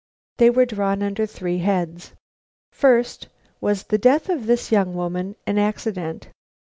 They 0.37 0.49
were 0.49 0.65
drawn 0.65 1.03
up 1.03 1.05
under 1.05 1.27
three 1.27 1.59
heads. 1.59 2.13
First, 2.71 3.27
was 3.59 3.83
the 3.83 3.99
death 3.99 4.29
of 4.29 4.47
this 4.47 4.71
young 4.71 4.95
woman 4.95 5.35
an 5.45 5.59
accident? 5.59 6.29